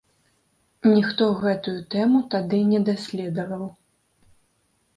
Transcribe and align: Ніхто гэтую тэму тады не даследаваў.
Ніхто 0.95 1.27
гэтую 1.43 1.75
тэму 1.93 2.23
тады 2.37 2.63
не 2.73 2.79
даследаваў. 2.89 3.65